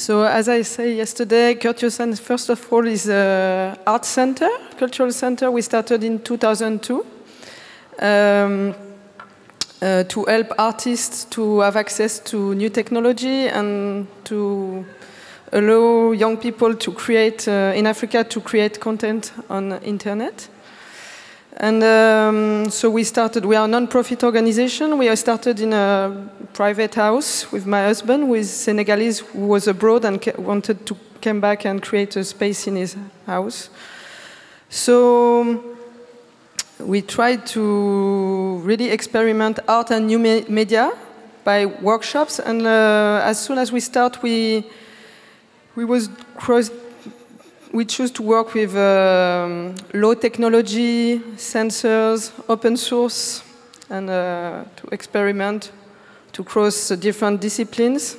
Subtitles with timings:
[0.00, 5.12] So as I say yesterday, Kër Thiossane, first of all, is an art center, cultural
[5.12, 5.50] center.
[5.50, 7.04] We started in 2002
[8.00, 8.74] um,
[9.82, 14.86] uh, to help artists to have access to new technology and to
[15.52, 20.48] allow young people to create uh, in Africa to create content on internet.
[21.56, 24.96] And um, so we started, we are a non-profit organization.
[24.98, 30.04] We started in a private house with my husband, who is Senegalese, who was abroad
[30.04, 33.68] and wanted to come back and create a space in his house.
[34.68, 35.76] So
[36.78, 40.92] we tried to really experiment art and new me media
[41.44, 42.38] by workshops.
[42.38, 44.64] And uh, as soon as we start, we,
[45.74, 46.70] we was cross
[47.72, 53.42] we choose to work with um, low technology, sensors, open source,
[53.88, 55.72] and uh, to experiment
[56.32, 58.16] to cross different disciplines,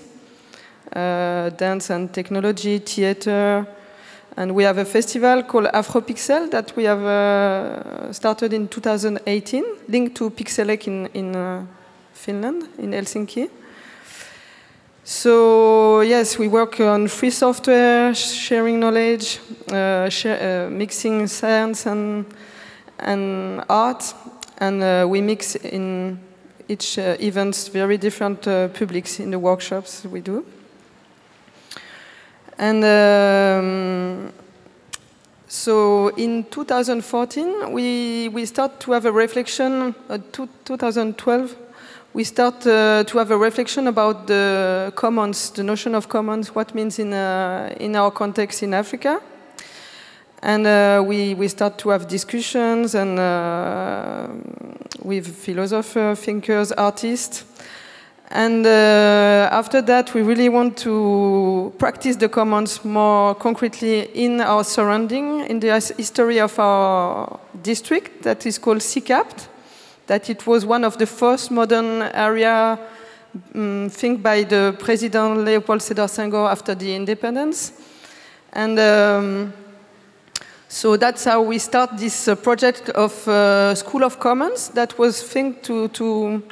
[0.95, 3.65] uh, dance and technology, theater.
[4.37, 10.15] And we have a festival called Afropixel that we have uh, started in 2018, linked
[10.15, 11.65] to Pixelache in, in uh,
[12.13, 13.49] Finland, in Helsinki.
[15.03, 19.39] So yes, we work on free software, sharing knowledge,
[19.71, 22.25] uh, share, uh, mixing science and
[22.99, 24.13] and art,
[24.59, 26.19] and uh, we mix in
[26.67, 30.45] each uh, events very different uh, publics in the workshops we do.
[32.59, 34.31] And um,
[35.47, 39.95] so in 2014, we we start to have a reflection.
[40.07, 41.55] Uh, 2012
[42.13, 46.75] we start uh, to have a reflection about the commons, the notion of commons, what
[46.75, 49.21] means in, uh, in our context in Africa.
[50.43, 54.27] And uh, we, we start to have discussions and uh,
[55.03, 57.45] with philosophers, thinkers, artists.
[58.29, 64.63] And uh, after that, we really want to practice the commons more concretely in our
[64.63, 69.47] surrounding, in the history of our district that is called SICAPT
[70.07, 72.79] that it was one of the first modern area
[73.55, 77.73] um, think by the President Leopold Sedar Senghor after the independence.
[78.53, 79.53] And um,
[80.67, 85.23] so that's how we start this uh, project of uh, School of Commons that was
[85.23, 86.43] think to, to,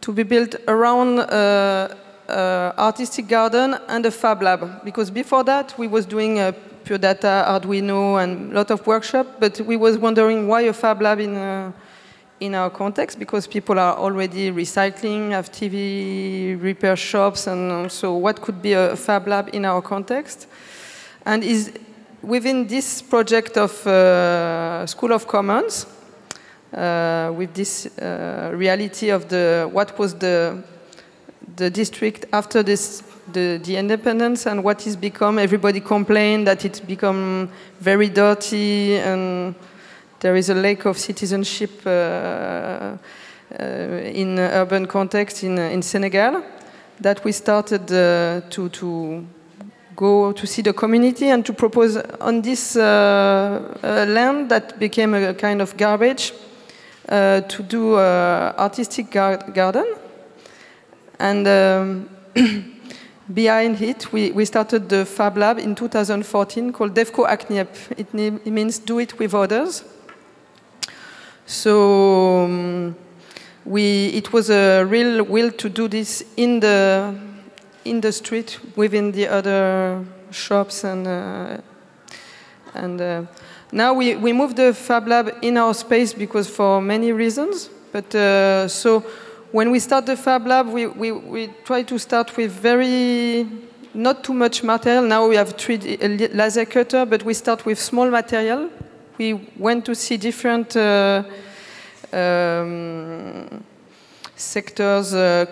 [0.00, 1.94] to be built around uh,
[2.28, 4.84] uh, artistic garden and a fab lab.
[4.84, 9.26] Because before that, we was doing a pure data, Arduino, and a lot of workshop,
[9.38, 11.72] but we was wondering why a fab lab in uh,
[12.40, 18.40] in our context because people are already recycling, have TV repair shops, and so what
[18.40, 20.46] could be a fab lab in our context?
[21.26, 21.72] And is
[22.22, 25.86] within this project of uh, School of Commons,
[26.72, 30.62] uh, with this uh, reality of the what was the
[31.56, 33.02] the district after this
[33.32, 37.48] the, the independence and what is become everybody complained that it's become
[37.80, 39.54] very dirty and
[40.20, 42.96] there is a lack of citizenship uh, uh,
[43.58, 46.42] in urban context in, in Senegal
[47.00, 49.26] that we started uh, to, to
[49.96, 55.62] go to see the community and to propose on this land that became a kind
[55.62, 56.32] of garbage
[57.08, 59.86] to do artistic gar garden.
[61.18, 62.08] And um,
[63.34, 67.68] behind it, we, we started the Fab Lab in 2014 called Defko Ak Niep.
[67.98, 69.84] It, it means do it with others.
[71.50, 72.94] So um,
[73.64, 77.12] we, it was a real will to do this in the
[77.84, 81.56] in the street within the other shops and uh,
[82.74, 83.22] and uh,
[83.72, 87.68] now we, we moved the Fab Lab in our space because for many reasons.
[87.90, 89.00] But uh, so
[89.50, 93.44] when we start the Fab Lab, we, we, we try to start with very
[93.92, 95.02] not too much material.
[95.02, 98.70] Now we have 3D laser cutter, but we start with small material
[99.20, 101.22] we went to see different uh,
[102.10, 103.62] um,
[104.34, 105.44] sectors, uh,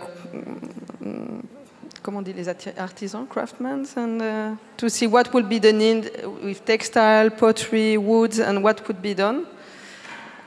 [2.03, 6.11] comment on dit les artisans, craftsmen, and uh, to see what would be the need
[6.43, 9.45] with textile, pottery, woods, and what could be done.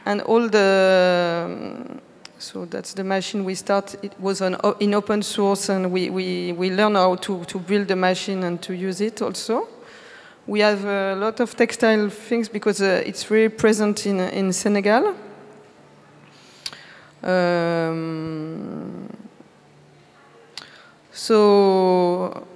[0.07, 2.01] And all the, um,
[2.39, 6.71] so that's the machine we start, it was in open source and we, we, we
[6.71, 9.67] learn how to, to build the machine and to use it also.
[10.47, 15.13] We have a lot of textile things because uh, it's really present in, in Senegal.
[17.23, 19.07] Um,
[21.11, 22.47] so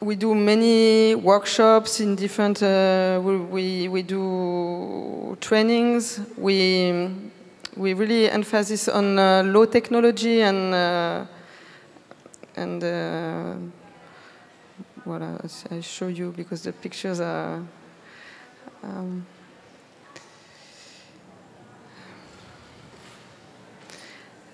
[0.00, 2.62] we do many workshops in different.
[2.62, 6.20] Uh, we, we, do trainings.
[6.38, 7.10] We
[7.76, 11.26] we really emphasize on uh, low technology and uh,
[12.56, 12.82] and
[15.06, 15.38] uh, voilà,
[15.70, 17.62] I show you because the pictures are.
[18.82, 19.24] Um,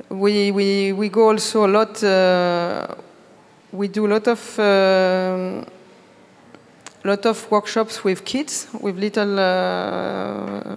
[0.09, 2.87] we, we, we go also a lot, uh,
[3.73, 5.65] we do a lot of, uh,
[7.05, 10.77] lot of workshops with kids, with little, uh,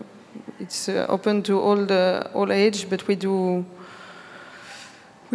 [0.60, 3.66] it's uh, open to all the all age, but we do,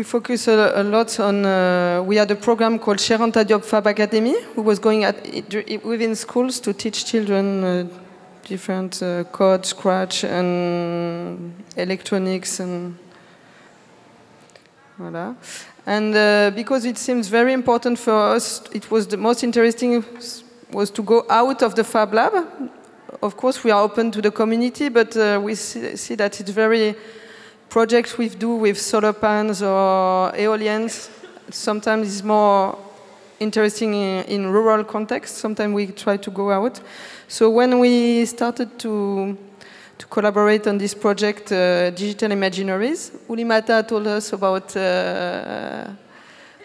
[0.01, 3.63] we focus a, a lot on, uh, we had a program called Cheikh Anta Diop
[3.63, 5.15] Fab Academy, who was going at,
[5.85, 7.87] within schools to teach children uh,
[8.45, 12.97] different uh, code, scratch, and electronics and
[14.99, 15.37] Voilà.
[15.87, 20.03] And uh, because it seems very important for us, it was the most interesting
[20.73, 22.33] was to go out of the Fab Lab.
[23.23, 26.51] Of course, we are open to the community, but uh, we see, see, that it's
[26.51, 26.95] very
[27.71, 31.09] projects we do with solar panels or eolians.
[31.51, 32.77] Sometimes it's more
[33.39, 35.39] interesting in, in rural context.
[35.39, 36.81] Sometimes we try to go out.
[37.29, 39.39] So when we started to
[40.01, 43.11] to collaborate on this project, uh, Digital Imaginaries.
[43.29, 45.91] Oulimata told us about uh,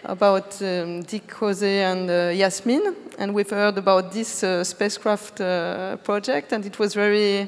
[0.04, 5.96] about um, Dick Jose and uh, Yasmin, and we've heard about this uh, spacecraft uh,
[5.98, 7.42] project, and it was very,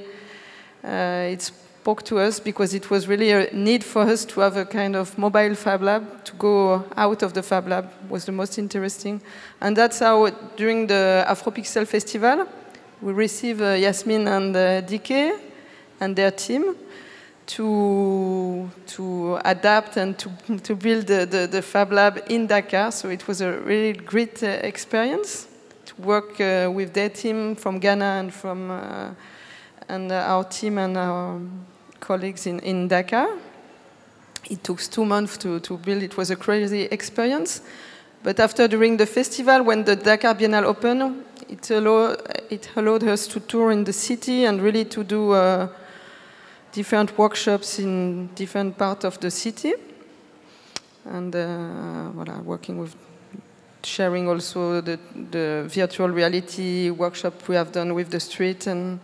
[0.84, 1.50] uh, it
[1.88, 4.94] spoke to us because it was really a need for us to have a kind
[4.94, 9.22] of mobile fab lab to go out of the fab lab was the most interesting,
[9.62, 12.46] and that's how during the Afropixel festival
[13.00, 15.40] we received Yasmin and uh, DK
[15.98, 16.76] and their team
[17.46, 22.92] to, to adapt and to, to build the, the, the, Fab Lab in Dakar.
[22.92, 25.46] So it was a really great uh, experience
[25.86, 29.14] to work uh, with their team from Ghana and from uh,
[29.88, 31.40] and our team and our
[32.00, 33.28] colleagues in, in Dakar.
[34.50, 36.02] It took two months to, to build.
[36.02, 37.60] It was a crazy experience.
[38.22, 42.16] But after, during the festival, when the Dakar Biennale opened, it, allow,
[42.50, 45.68] it allowed us to tour in the city and really to do uh,
[46.72, 49.72] different workshops in different parts of the city,
[51.06, 52.94] and uh, voilà, working with
[53.82, 54.98] sharing also the,
[55.30, 59.00] the virtual reality workshop we have done with the street and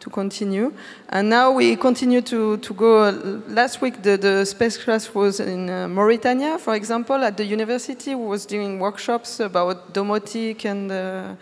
[0.00, 0.72] to continue.
[1.08, 3.10] And now we continue to, to go.
[3.48, 8.26] Last week, the, the spacecraft was in uh, Mauritania, for example, at the university, who
[8.26, 10.64] was doing workshops about domotic.
[10.64, 11.34] And uh,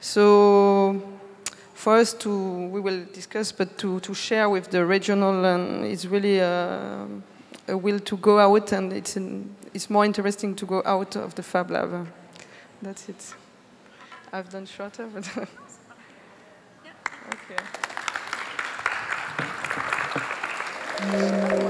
[0.00, 1.02] so
[1.74, 6.04] for us to, we will discuss, but to, to share with the regional, and it's
[6.04, 7.06] really a,
[7.68, 11.34] a will to go out, and it's, an, it's more interesting to go out of
[11.34, 12.06] the Fab Lab.
[12.80, 13.34] That's it.
[14.32, 15.28] I've done shorter, but
[17.28, 17.81] okay.
[21.10, 21.61] Música